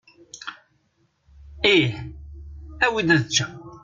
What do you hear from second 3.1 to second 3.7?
ad eččeɣ.